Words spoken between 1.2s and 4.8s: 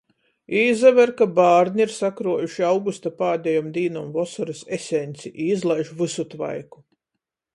bārni ir sakruojuši augusta pādejom dīnom vosorys